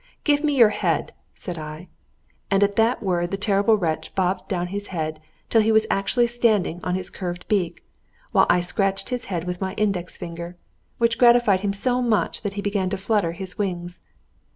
"Give 0.23 0.43
me 0.43 0.55
your 0.57 0.69
head!" 0.71 1.13
said 1.35 1.59
I. 1.59 1.87
And 2.49 2.63
at 2.63 2.75
that 2.75 3.03
word 3.03 3.29
the 3.29 3.37
terrible 3.37 3.77
wretch 3.77 4.15
bobbed 4.15 4.47
down 4.47 4.65
his 4.69 4.87
head 4.87 5.19
till 5.47 5.61
he 5.61 5.71
was 5.71 5.85
actually 5.91 6.25
standing 6.25 6.79
on 6.83 6.95
his 6.95 7.11
curved 7.11 7.47
beak, 7.47 7.85
while 8.31 8.47
I 8.49 8.61
scratched 8.61 9.09
his 9.09 9.25
head 9.25 9.43
with 9.43 9.61
my 9.61 9.73
index 9.75 10.17
finger, 10.17 10.57
which 10.97 11.19
gratified 11.19 11.59
him 11.59 11.71
so 11.71 12.01
much 12.01 12.41
that 12.41 12.53
he 12.53 12.63
began 12.63 12.89
to 12.89 12.97
flutter 12.97 13.33
his 13.33 13.59
wings. 13.59 14.01